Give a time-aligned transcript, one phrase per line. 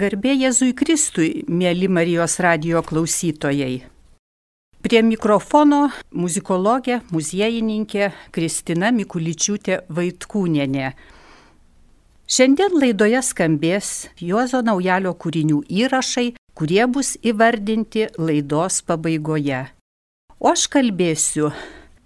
[0.00, 3.82] Garbė Jėzui Kristui, mėly Marijos radio klausytojai.
[4.80, 5.80] Prie mikrofono
[6.16, 10.94] muzikologė, muziejininkė Kristina Mikuličiūtė Vaitkūnienė.
[12.30, 13.90] Šiandien laidoje skambės
[14.24, 19.66] Juozo Naujalio kūrinių įrašai, kurie bus įvardinti laidos pabaigoje.
[20.40, 21.52] O aš kalbėsiu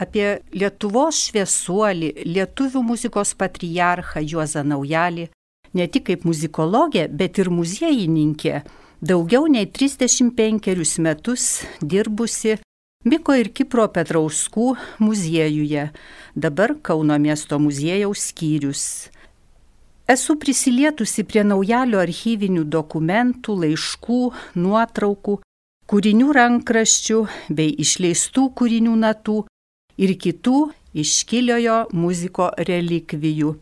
[0.02, 5.30] apie Lietuvos šviesuolį, lietuvių muzikos patriarchą Juozą Naujalį,
[5.74, 8.62] ne tik kaip muzikologė, bet ir muziejininkė,
[9.02, 11.48] daugiau nei 35 metus
[11.82, 12.58] dirbusi
[13.04, 14.70] Miko ir Kipro Petrauskų
[15.04, 15.90] muziejuje,
[16.32, 18.84] dabar Kauno miesto muziejaus skyrius.
[20.08, 24.20] Esu prisilietusi prie naujalio archyvinių dokumentų, laiškų,
[24.56, 25.36] nuotraukų,
[25.92, 27.20] kūrinių rankraščių
[27.52, 29.36] bei išleistų kūrinių natų
[30.00, 30.58] ir kitų
[31.04, 33.52] iškiliojo muziko relikvijų.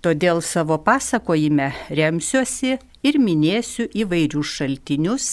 [0.00, 5.26] Todėl savo pasakojime remsiuosi ir minėsiu įvairius šaltinius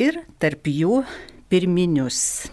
[0.00, 1.02] ir tarp jų
[1.52, 2.48] pirminius.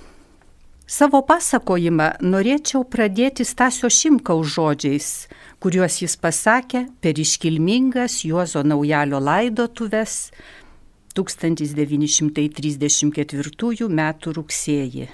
[0.88, 5.28] Savo pasakojimą norėčiau pradėti Stasio Šimkaus žodžiais,
[5.64, 10.32] kuriuos jis pasakė per iškilmingas Juozo naujalio laidotuves
[11.16, 14.02] 1934 m.
[14.40, 15.08] rugsėjį.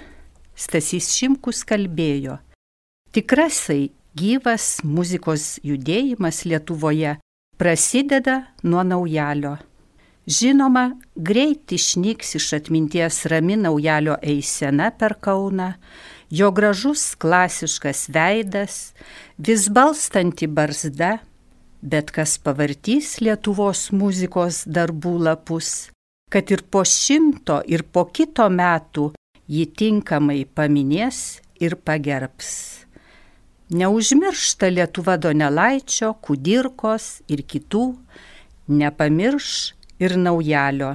[0.54, 2.38] Stasys Šimkus kalbėjo,
[3.14, 7.18] tikrasai gyvas muzikos judėjimas Lietuvoje
[7.58, 9.58] prasideda nuo naujalio.
[10.24, 15.74] Žinoma, greit išnyks iš atminties rami naujalio eisena per Kauną,
[16.32, 18.94] jo gražus klasiškas veidas,
[19.38, 21.18] vis balstanti barzda,
[21.82, 25.90] bet kas pavartys Lietuvos muzikos darbų lapus,
[26.32, 29.12] kad ir po šimto ir po kito metų
[29.52, 32.54] jį tinkamai paminės ir pagerbs.
[33.74, 37.86] Neužmiršta Lietuva Donelaičio, Kudirkos ir kitų,
[38.70, 39.50] nepamirš
[40.00, 40.94] ir naujalio.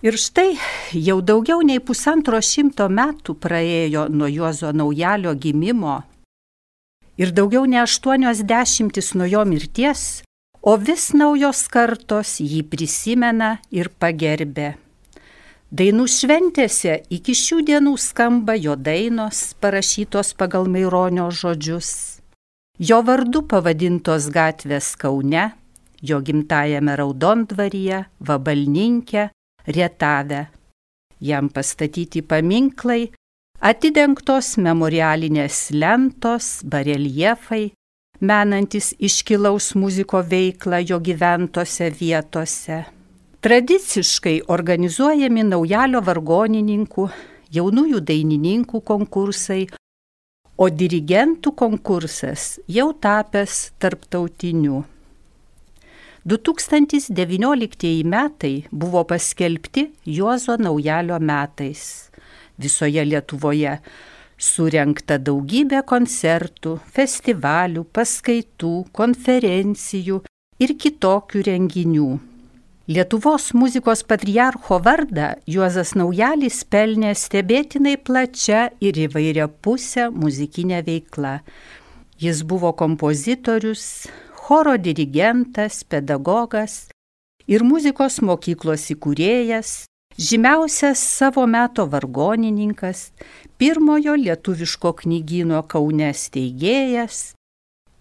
[0.00, 0.54] Ir štai
[0.94, 5.98] jau daugiau nei pusantro šimto metų praėjo nuo Juozo naujalio gimimo
[7.18, 10.22] ir daugiau nei aštuonios dešimtis nuo jo mirties,
[10.62, 14.76] o vis naujos kartos jį prisimena ir pagerbė.
[15.68, 21.90] Dainų šventėse iki šių dienų skamba jo dainos parašytos pagal Maironio žodžius.
[22.80, 25.50] Jo vardu pavadintos gatvės Kaune,
[26.00, 29.28] jo gimtajame Raudondvaryje, Vabalninkė,
[29.68, 30.46] Rietave.
[31.20, 33.10] Jam pastatyti paminklai,
[33.60, 37.66] atidengtos memorialinės lentos, bareljefai,
[38.24, 42.86] menantis iškilaus muziko veiklą jo gyventose vietose.
[43.38, 47.04] Tradiciškai organizuojami naujalio vargonininkų,
[47.54, 49.68] jaunųjų dainininkų konkursai,
[50.58, 54.80] o dirigentų konkursas jau tapęs tarptautiniu.
[56.26, 59.84] 2019 metai buvo paskelbti
[60.18, 62.10] Juozo naujalio metais.
[62.58, 63.76] Visoje Lietuvoje
[64.34, 70.24] surenkta daugybė koncertų, festivalių, paskaitų, konferencijų
[70.58, 72.10] ir kitokių renginių.
[72.88, 81.34] Lietuvos muzikos patriarcho vardą Juozas Naujalis pelnė stebėtinai plačia ir įvairia pusę muzikinė veikla.
[82.16, 84.08] Jis buvo kompozitorius,
[84.40, 86.88] choro dirigentas, pedagogas
[87.44, 89.84] ir muzikos mokyklos įkūrėjas,
[90.16, 93.10] žymiausias savo meto vargonininkas,
[93.60, 97.34] pirmojo lietuviško knygino Kaune steigėjas,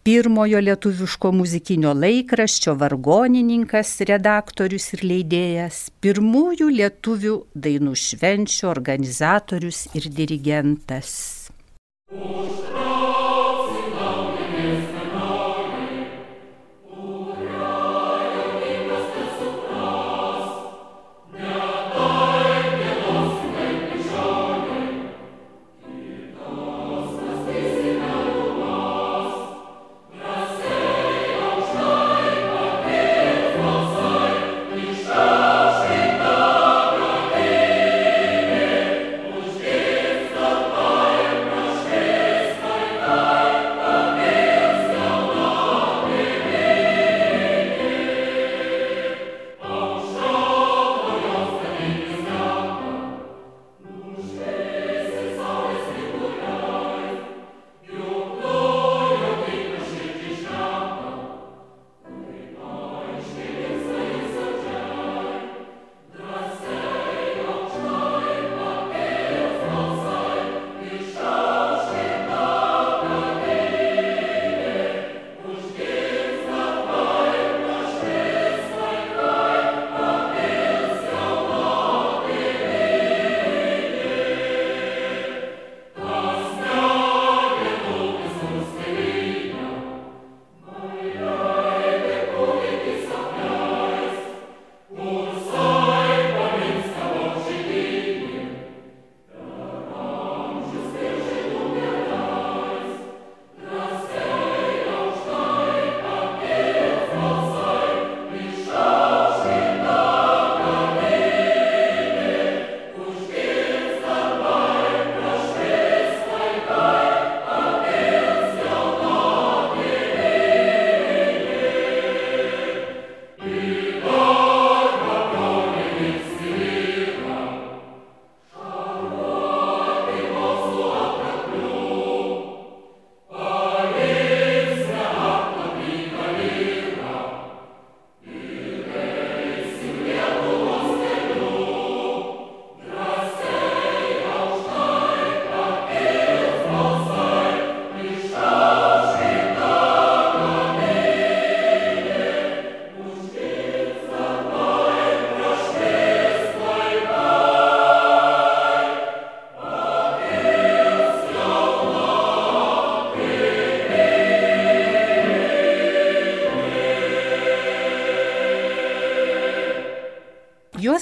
[0.07, 7.35] pirmojo lietuviško muzikinio laikraščio vargonininkas, redaktorius ir leidėjas, pirmųjų lietuvių
[7.67, 11.11] dainų švenčių organizatorius ir dirigentas.
[12.07, 12.86] Užtra.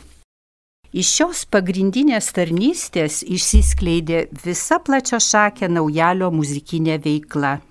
[0.91, 7.61] Iš šios pagrindinės tarnystės išsiskleidė visa plačia šakė naujalio muzikinė veikla.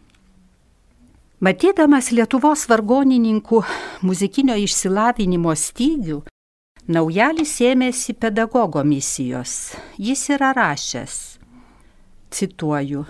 [1.41, 3.65] Matydamas Lietuvos vargonininkų
[4.09, 6.23] muzikinio išsilavinimo stygių,
[6.89, 9.77] naujalis ėmėsi pedagogo misijos.
[10.01, 11.40] Jis yra rašęs
[12.31, 13.05] cituoju,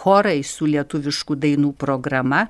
[0.00, 2.48] chorai su lietuviškų dainų programa,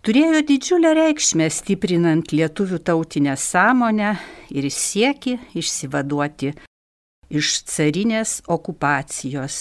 [0.00, 4.14] turėjo didžiulę reikšmę stiprinant lietuvių tautinę sąmonę
[4.56, 6.54] ir sieki išsivaduoti
[7.28, 9.56] iš carinės okupacijos.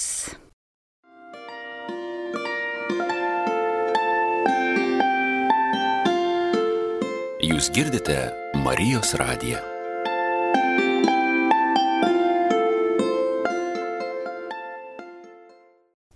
[7.46, 9.60] Jūs girdite Marijos radiją.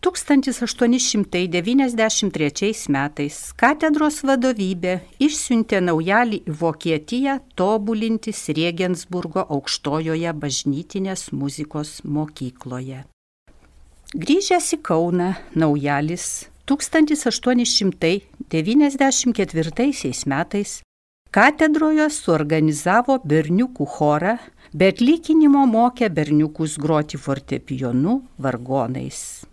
[0.02, 13.06] Tūkstantis 1893 metais katedros vadovybė išsiuntė naujalį į Vokietiją tobulintis Regensburgo aukštojoje bažnytinės muzikos mokykloje.
[14.18, 18.18] Grįžęs į Kauną, naujalis 1894
[20.26, 20.82] metais
[21.30, 24.32] Katedroje suorganizavo berniukų chorą,
[24.74, 29.46] bet lyginimo mokė berniukus groti fortepijonu vargonais.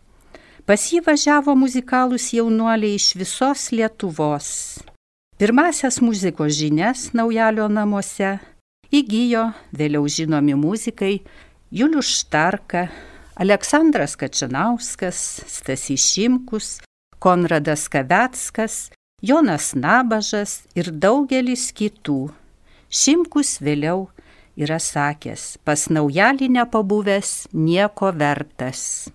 [0.64, 4.48] Pas jį važiavo muzikalūs jaunuoliai iš visos Lietuvos.
[5.36, 8.38] Pirmasias muzikos žinias naujalio namuose
[8.88, 11.18] įgyjo vėliau žinomi muzikai
[11.68, 12.88] Julius Štarka,
[13.36, 16.78] Aleksandras Kačinauskas, Stasys Šimkus,
[17.20, 18.86] Konradas Kavetskas
[19.22, 22.28] Jonas Nabažas ir daugelis kitų.
[22.92, 24.12] Šimkus vėliau
[24.60, 29.08] yra sakęs, pas naujalį nepabuvęs nieko vertas.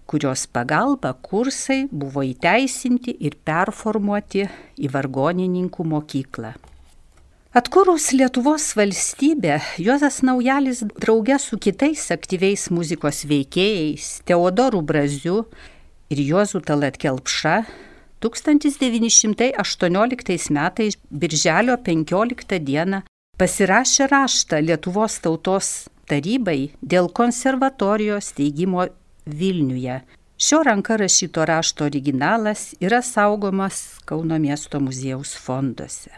[0.08, 4.48] kurios pagalba kursai buvo įteisinti ir performuoti
[4.80, 6.56] į vargonininkų mokyklą.
[7.58, 15.44] Atkūrus Lietuvos valstybę, Juozas Naujalis draugė su kitais aktyviais muzikos veikėjais Teodoru Braziu
[16.12, 17.64] ir Juozu Talatkelpša
[18.20, 23.02] 1918 metais Birželio 15 dieną
[23.40, 28.86] pasirašė raštą Lietuvos tautos tarybai dėl konservatorijos steigimo
[29.28, 30.00] Vilniuje.
[30.38, 36.10] Šio ranka rašyto rašto originalas yra saugomas Kauno miesto muziejaus fonduose.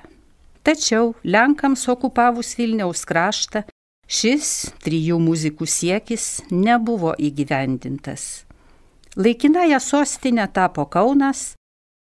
[0.63, 3.63] Tačiau Lenkams okupavus Vilniaus kraštą
[4.11, 4.51] šis
[4.85, 8.45] trijų muzikų siekis nebuvo įgyvendintas.
[9.17, 11.55] Laikinąją sostinę tapo Kaunas,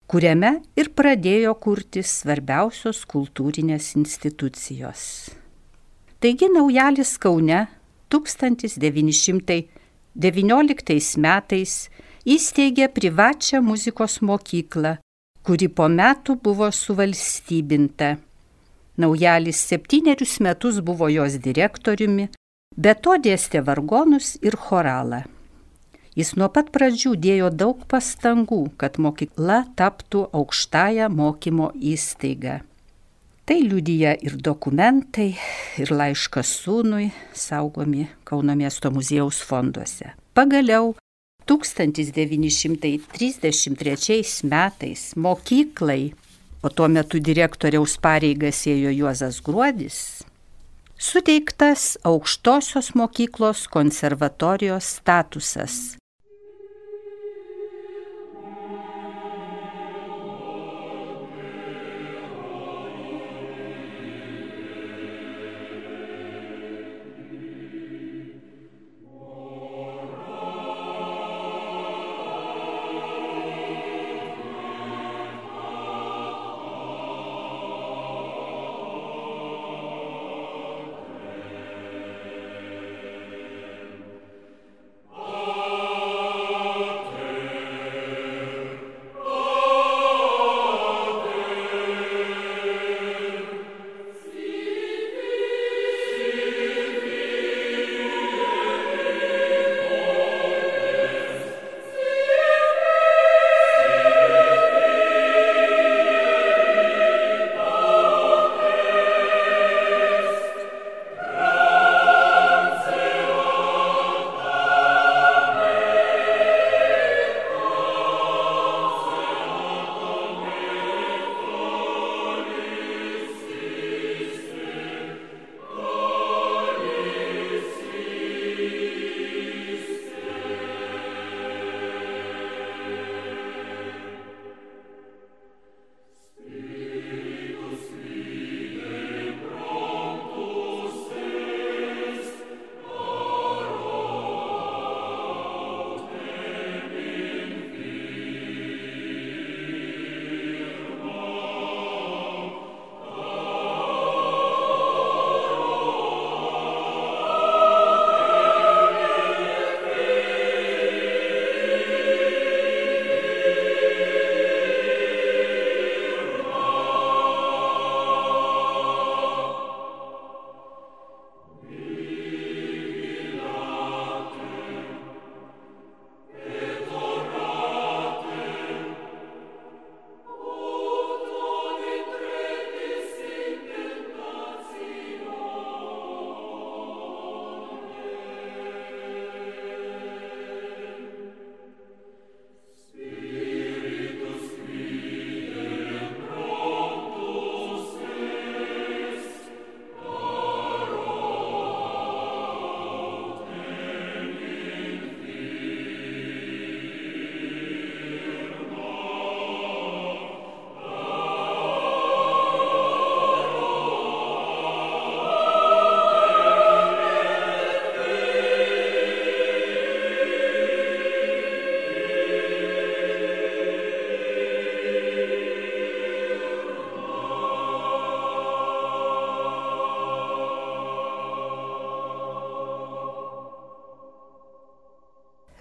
[0.08, 5.02] kuriame ir pradėjo kurtis svarbiausios kultūrinės institucijos.
[6.18, 7.66] Taigi naujalis Kaune
[10.18, 11.88] 1919 metais
[12.26, 14.96] įsteigė privačią muzikos mokyklą,
[15.46, 18.16] kuri po metų buvo suvalstybinta.
[18.98, 22.26] Naujalis septynerius metus buvo jos direktoriumi,
[22.76, 25.22] be to dėstė vargonus ir choralą.
[26.18, 32.58] Jis nuo pat pradžių dėjo daug pastangų, kad mokykla taptų aukštąją mokymo įstaigą.
[33.48, 35.32] Tai liudyja ir dokumentai,
[35.80, 40.12] ir laiškas sūnui saugomi Kauno miesto muziejaus fonduose.
[40.36, 40.92] Pagaliau
[41.48, 46.12] 1933 metais mokyklai,
[46.60, 50.20] o tuo metu direktoriaus pareigas ėjo Juozas Gruodis,
[51.00, 55.97] suteiktas aukštosios mokyklos konservatorijos statusas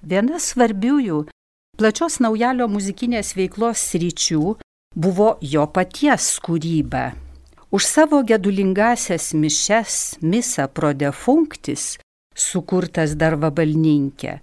[0.08, 1.26] Viena svarbiųjų
[1.76, 4.54] plačios naujalio muzikinės veiklos sričių
[4.96, 7.10] buvo jo paties kūryba.
[7.76, 11.98] Už savo gedulingasias mišes Misa Prodefunktis,
[12.32, 14.38] sukurtas dar vabalninkė,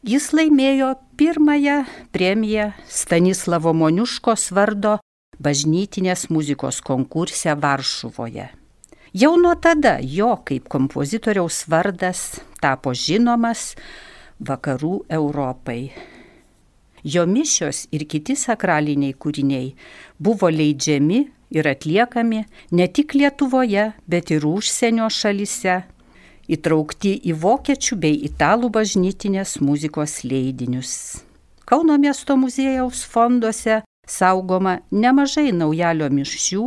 [0.00, 1.82] jis laimėjo pirmąją
[2.16, 4.94] premiją Stanislavo Moniuškos vardo
[5.36, 8.48] bažnytinės muzikos konkurse Varšuvoje.
[9.12, 13.74] Jau nuo tada jo kaip kompozitoriaus vardas tapo žinomas,
[14.48, 15.92] vakarų Europai.
[17.02, 19.72] Jo mišios ir kiti sakraliniai kūriniai
[20.22, 25.82] buvo leidžiami ir atliekami ne tik Lietuvoje, bet ir užsienio šalise.
[26.52, 31.22] įtraukti į vokiečių bei italų bažnytinės muzikos leidinius.
[31.64, 33.78] Kauno miesto muziejaus fonduose
[34.08, 36.64] saugoma nemažai naujalio mišių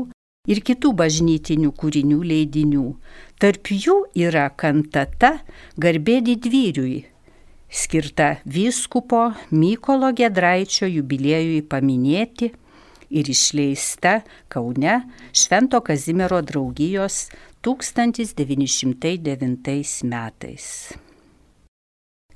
[0.47, 2.85] ir kitų bažnytinių kūrinių leidinių.
[3.37, 5.35] Tarp jų yra kantata
[5.77, 7.03] Garbė didvyriui,
[7.75, 12.53] skirta vyskupo Mykolo Gedraičio jubiliejui paminėti
[13.09, 15.01] ir išleista Kaune
[15.35, 17.29] Švento Kazimiero draugijos
[17.65, 20.93] 1909 metais.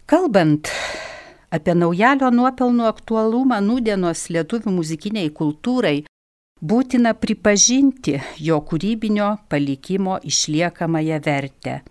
[0.10, 0.67] Kalbant
[1.54, 5.97] apie naujalio nuopelnų aktualumą nūdienos lietuvių muzikiniai kultūrai,
[6.62, 11.82] būtina pripažinti jo kūrybinio palikimo išliekamąją vertę.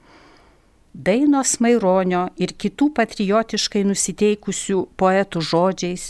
[0.98, 6.06] Dainos Maironio ir kitų patriotiškai nusiteikusių poetų žodžiais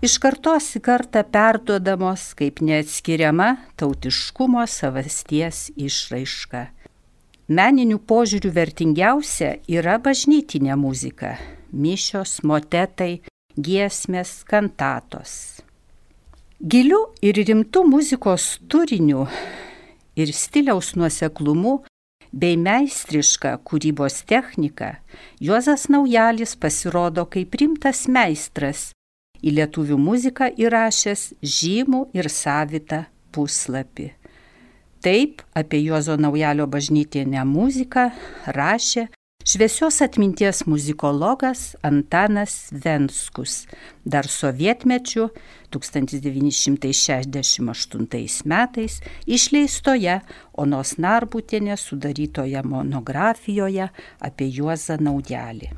[0.00, 6.62] iš kartos į kartą perduodamos kaip neatskiriama tautiškumo savasties išraiška.
[7.52, 11.36] Meninių požiūrių vertingiausia yra bažnytinė muzika-
[11.84, 13.20] mišios, motetai,
[13.60, 15.60] giesmės, kantatos.
[16.64, 19.28] Giliu ir rimtu muzikos turiniu
[20.16, 21.82] ir stiliaus nuoseklumu
[22.32, 24.94] bei meistriška kūrybos technika
[25.42, 28.90] Juozas Naujalis pasirodo kaip rimtas meistras
[29.42, 34.10] į lietuvių muziką įrašęs žymų ir savitą puslapį.
[35.00, 38.10] Taip apie Juozo Naujalio bažnytinę muziką
[38.46, 39.08] rašė
[39.44, 43.66] šviesios atminties muzikologas Antanas Venskus
[44.04, 45.28] dar sovietmečiu
[45.70, 50.20] 1968 metais išleistoje
[50.52, 53.88] Onos Narbutienės sudarytoje monografijoje
[54.20, 55.70] apie Juozą Naujalį.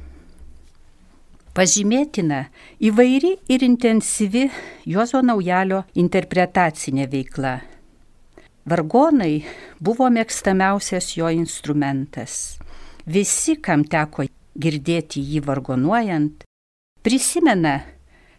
[1.53, 2.47] Pažymėtina
[2.81, 4.47] įvairi ir intensyvi
[4.89, 7.59] Juozo Naujalio interpretacinė veikla.
[8.65, 9.45] Vargonai
[9.77, 12.62] buvo mėgstamiausias jo instrumentas.
[13.07, 14.23] Visi, kam teko
[14.55, 16.45] girdėti jį vargonuojant,
[17.03, 17.83] prisimena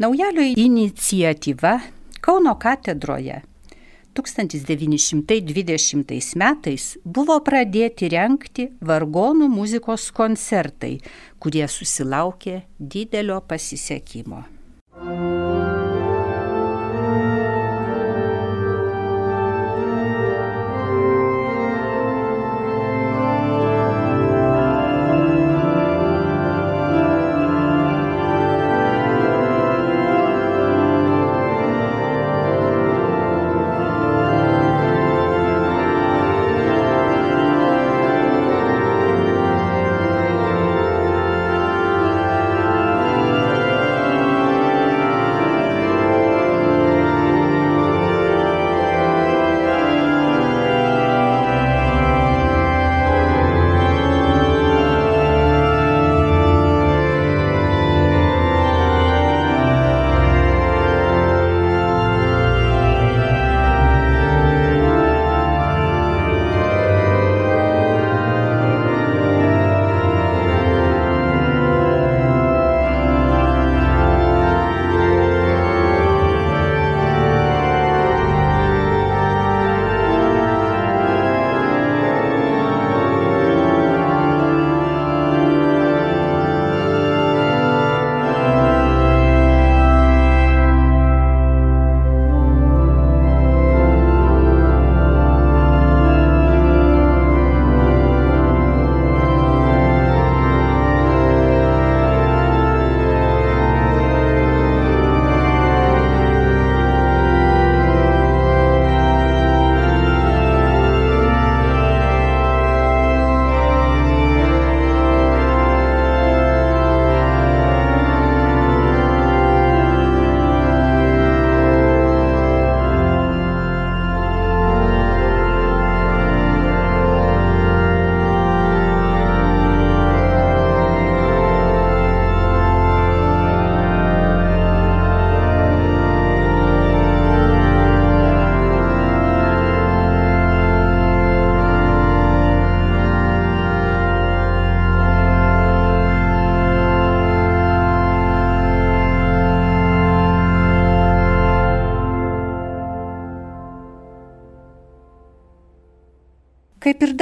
[0.02, 1.80] Naujalio iniciatyva
[2.22, 3.42] Kauno katedroje
[4.14, 11.02] 1920 metais buvo pradėti renkti vargonų muzikos koncertai,
[11.42, 14.46] kurie susilaukė didelio pasisekimo.
[15.02, 15.41] Kaip ir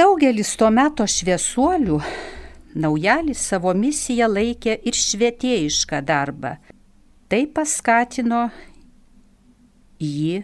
[0.00, 1.98] daugelis to meto šviesuolių,
[2.80, 6.54] naujalis savo misiją laikė ir švietėjišką darbą.
[7.28, 8.46] Tai paskatino
[10.00, 10.40] jį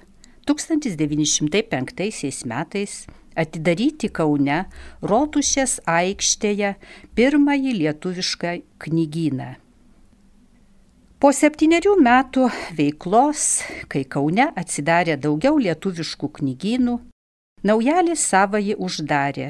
[0.51, 2.99] 1905 metais
[3.37, 4.61] atidaryti Kaune
[5.13, 6.75] Rotušės aikštėje
[7.17, 9.51] pirmąjį lietuvišką knygyną.
[11.17, 13.49] Po septyniarių metų veiklos,
[13.89, 17.01] kai Kaune atsidarė daugiau lietuviškų knygynų,
[17.67, 19.47] Naujalis savąjį uždarė.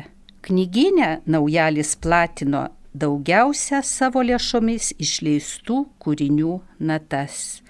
[0.46, 2.62] Knyginę Naujalis platino
[2.96, 6.55] daugiausia savo lėšomis išleistų kūrinių
[6.90, 7.61] natas.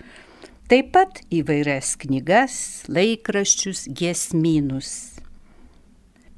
[0.70, 2.54] Taip pat įvairias knygas,
[2.86, 5.18] laikraščius, giesmynus.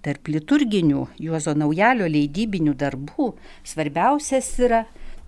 [0.00, 3.34] Tarp liturginių Juozo Naujalio leidybinių darbų
[3.66, 4.86] svarbiausias yra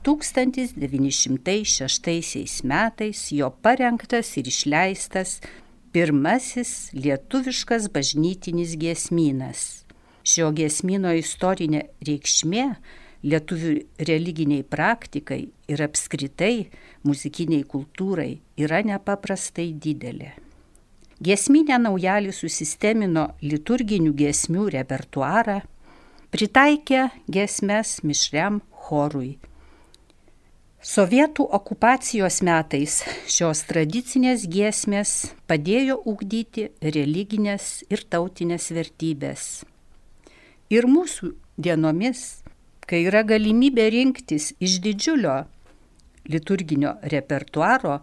[0.09, 5.41] 1906 metais jo parengtas ir išleistas
[5.93, 9.63] pirmasis lietuviškas bažnytinis giesmynas.
[10.23, 12.67] Šio giesmino istorinė reikšmė
[13.27, 13.73] lietuvių
[14.09, 16.71] religiniai praktikai ir apskritai
[17.07, 20.33] muzikiniai kultūrai yra nepaprastai didelė.
[21.21, 25.59] Giesminė naujalį susistemino liturginių giesmių repertuarą,
[26.33, 29.35] pritaikė giesmes mišriam chorui.
[30.81, 35.11] Sovietų okupacijos metais šios tradicinės giesmės
[35.45, 39.43] padėjo ugdyti religinės ir tautinės vertybės.
[40.73, 42.41] Ir mūsų dienomis,
[42.89, 45.43] kai yra galimybė rinktis iš didžiulio
[46.33, 48.01] liturginio repertuaro,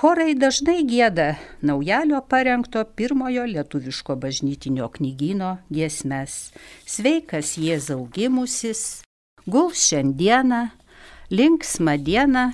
[0.00, 6.52] Chorai dažnai gėda naujalio parengto pirmojo lietuviško bažnytinio knygyno giesmes.
[6.88, 9.02] Sveikas Jėzau gimusis,
[9.44, 10.62] gul šiandieną,
[11.30, 12.50] linksmą dieną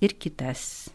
[0.00, 0.90] ir kitas.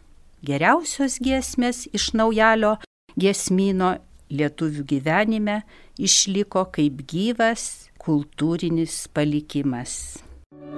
[0.46, 2.76] Geriausios giesmės iš naujalio
[3.20, 3.96] giesmino
[4.32, 5.58] lietuvių gyvenime
[6.00, 10.24] išliko kaip gyvas kultūrinis palikimas.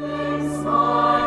[0.01, 1.26] Laisvą.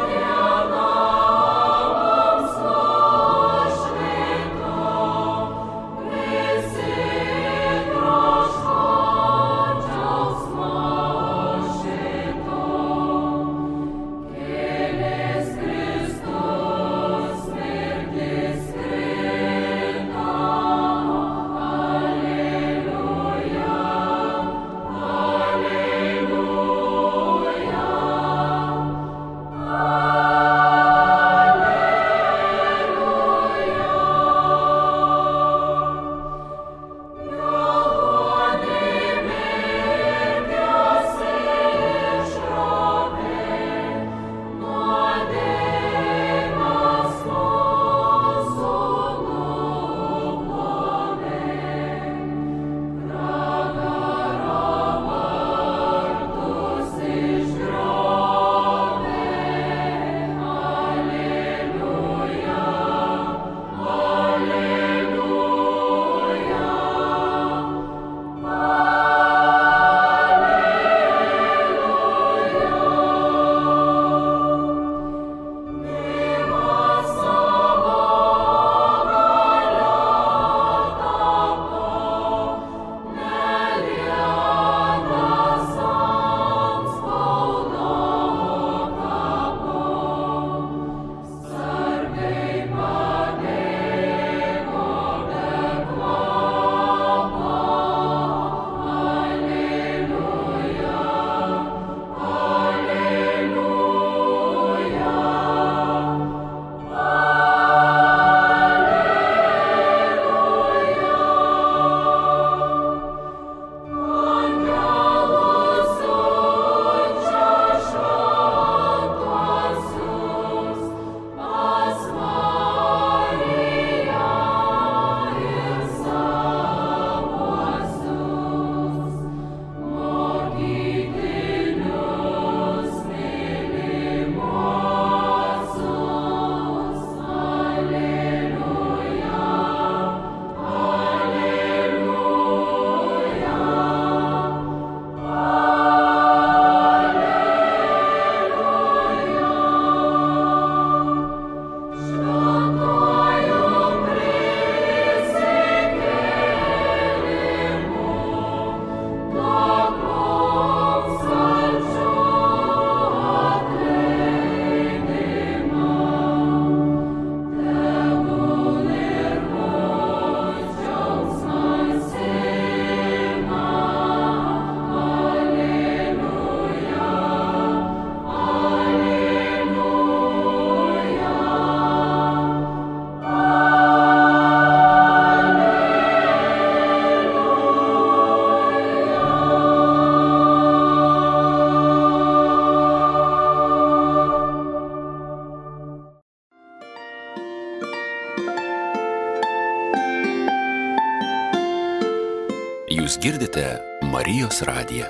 [203.50, 205.06] Girdite Marijos radiją.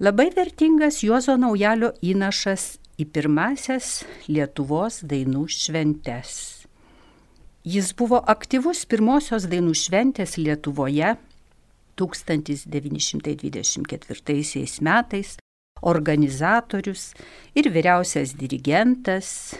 [0.00, 6.66] Labai vertingas Juozo Naujalio įnašas į pirmasias Lietuvos dainų šventes.
[7.62, 11.16] Jis buvo aktyvus pirmosios dainų šventės Lietuvoje
[11.94, 15.36] 1924 metais
[15.82, 17.14] organizatorius
[17.54, 19.54] ir vyriausias dirigentas,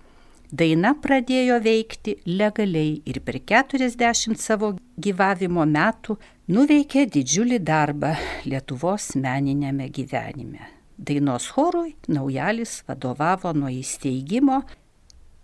[0.54, 4.70] daina pradėjo veikti legaliai ir per 40 savo
[5.06, 6.14] gyvavimo metų
[6.54, 8.12] nuveikė didžiulį darbą
[8.46, 10.62] Lietuvos meninėme gyvenime.
[10.94, 14.62] Dainos chorui Naujalis vadovavo nuo įsteigimo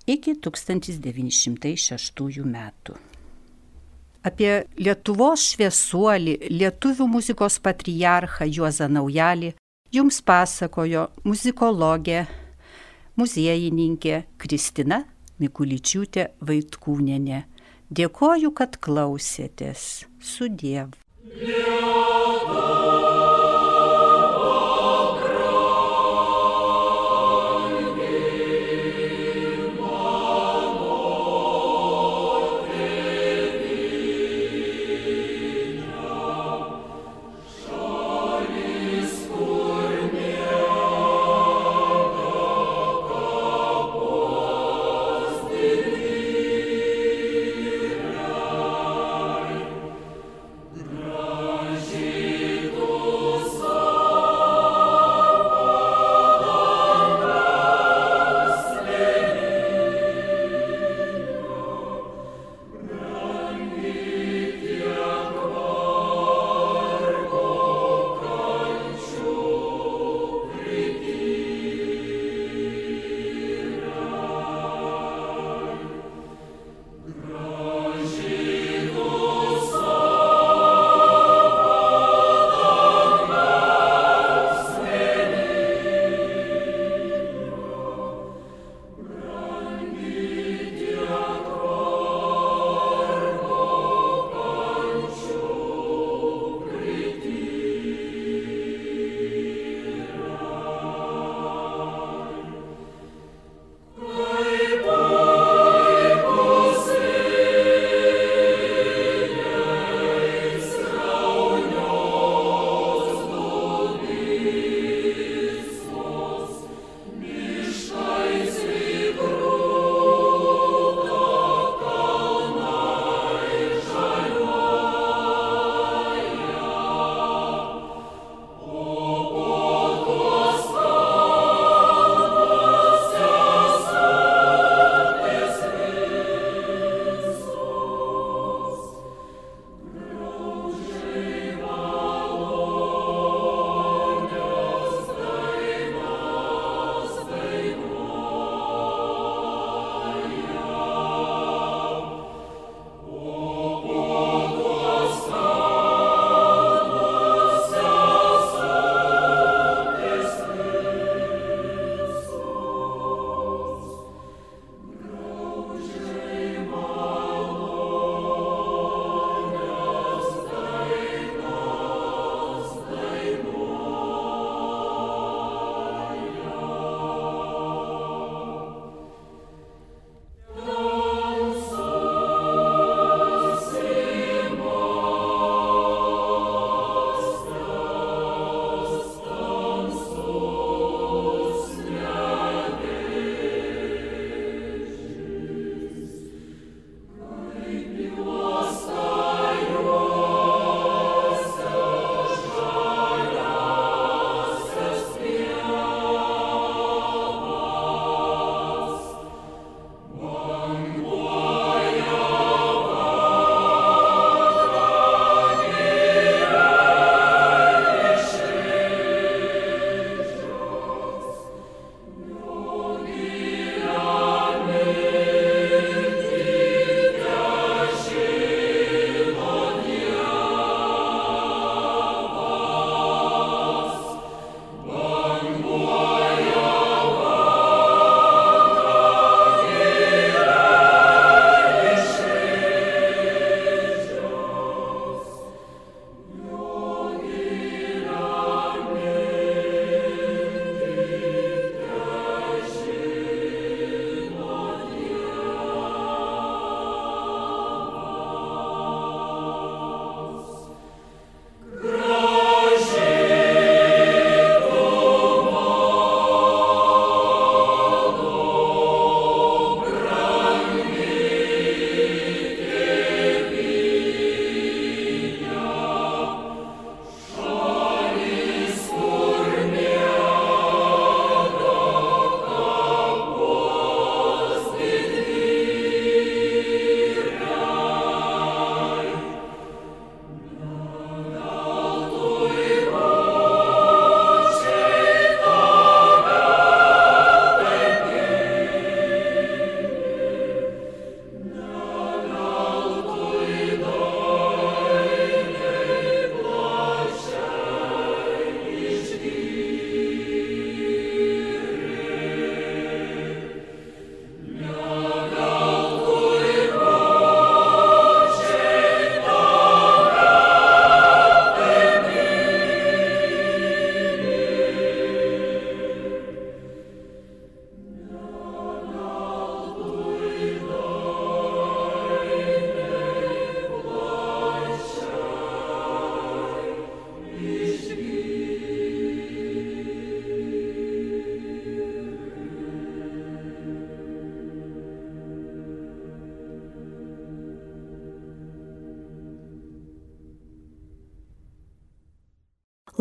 [0.06, 2.94] iki 1906 metų.
[4.20, 9.54] Apie Lietuvos šviesuolį, lietuvių muzikos patriarchą Juozą Naujalį
[9.90, 12.26] jums pasakojo muzikologė,
[13.20, 15.02] muziejininkė Kristina
[15.40, 17.44] Mikuličiūtė Vaitkūnenė.
[17.90, 19.86] Dėkoju, kad klausėtės.
[20.32, 20.96] Sudiev.
[21.40, 23.09] Lietuvos.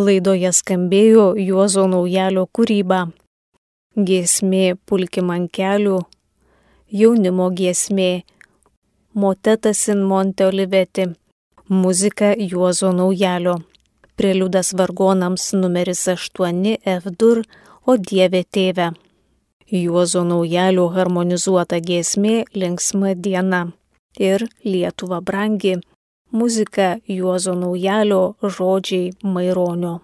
[0.10, 3.00] Laidoje skambėjo Juozo Naujalio kūryba.
[3.94, 6.00] Giesmė Pulkim ant kelių,
[7.02, 8.24] jaunimo giesmė
[9.14, 11.06] Motetas in Monte Oliveti,
[11.70, 13.60] muzika Juozo Naujalio.
[14.18, 17.44] Preliudas vargonams numeris 8 F-dur,
[17.86, 18.90] o Dieve tėve.
[19.70, 23.68] Juozo Naujalio harmonizuota giesmė Linksma diena
[24.18, 25.78] ir Lietuva brangi.
[26.32, 30.00] Muzika Juozo Naujalio žodžiai Maironio.